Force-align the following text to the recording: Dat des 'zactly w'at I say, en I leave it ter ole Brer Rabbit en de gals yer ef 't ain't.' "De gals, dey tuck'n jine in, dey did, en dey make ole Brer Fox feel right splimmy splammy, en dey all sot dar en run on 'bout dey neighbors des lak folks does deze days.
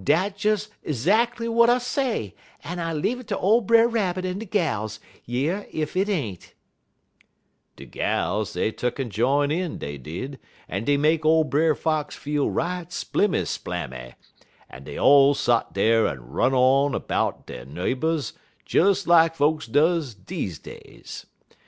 Dat 0.00 0.38
des 0.38 0.68
'zactly 0.92 1.46
w'at 1.48 1.68
I 1.68 1.78
say, 1.78 2.36
en 2.62 2.78
I 2.78 2.92
leave 2.92 3.18
it 3.18 3.26
ter 3.26 3.34
ole 3.34 3.62
Brer 3.62 3.88
Rabbit 3.88 4.24
en 4.24 4.38
de 4.38 4.44
gals 4.46 5.00
yer 5.24 5.66
ef 5.74 5.94
't 5.96 6.08
ain't.' 6.08 6.54
"De 7.74 7.84
gals, 7.84 8.52
dey 8.52 8.70
tuck'n 8.70 9.10
jine 9.10 9.50
in, 9.50 9.78
dey 9.78 9.98
did, 9.98 10.38
en 10.68 10.84
dey 10.84 10.96
make 10.96 11.24
ole 11.24 11.42
Brer 11.42 11.74
Fox 11.74 12.14
feel 12.14 12.48
right 12.48 12.92
splimmy 12.92 13.42
splammy, 13.44 14.14
en 14.70 14.84
dey 14.84 14.96
all 14.96 15.34
sot 15.34 15.72
dar 15.74 16.06
en 16.06 16.20
run 16.28 16.54
on 16.54 16.96
'bout 17.00 17.44
dey 17.48 17.64
neighbors 17.64 18.34
des 18.64 18.94
lak 19.04 19.34
folks 19.34 19.66
does 19.66 20.14
deze 20.14 20.60
days. 20.60 21.26